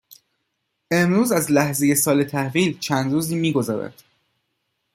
[0.91, 4.03] امروز از لحظه سال تحویل چند روزی میگذرد.